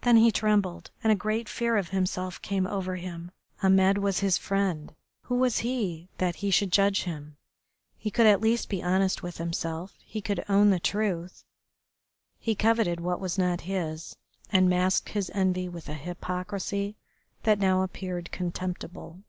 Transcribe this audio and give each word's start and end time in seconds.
Then 0.00 0.16
he 0.16 0.32
trembled, 0.32 0.90
and 1.04 1.12
a 1.12 1.14
great 1.14 1.48
fear 1.48 1.76
of 1.76 1.90
himself 1.90 2.42
came 2.42 2.66
over 2.66 2.96
him. 2.96 3.30
Ahmed 3.62 3.98
was 3.98 4.18
his 4.18 4.36
friend. 4.36 4.92
Who 5.26 5.36
was 5.36 5.58
he 5.58 6.08
that 6.18 6.34
he 6.42 6.50
should 6.50 6.72
judge 6.72 7.04
him? 7.04 7.36
He 7.96 8.10
could 8.10 8.26
at 8.26 8.40
least 8.40 8.68
be 8.68 8.82
honest 8.82 9.22
with 9.22 9.36
himself, 9.36 9.96
he 10.04 10.20
could 10.20 10.44
own 10.48 10.70
the 10.70 10.80
truth. 10.80 11.44
He 12.40 12.56
coveted 12.56 12.98
what 12.98 13.20
was 13.20 13.38
not 13.38 13.60
his, 13.60 14.16
and 14.50 14.68
masked 14.68 15.10
his 15.10 15.30
envy 15.34 15.68
with 15.68 15.88
a 15.88 15.94
hypocrisy 15.94 16.96
that 17.44 17.60
now 17.60 17.82
appeared 17.82 18.32
contemptible. 18.32 19.22